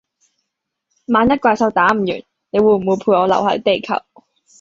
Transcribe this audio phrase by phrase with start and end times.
[1.05, 3.93] 萬一怪獸打唔完，你會不會陪我留係地球？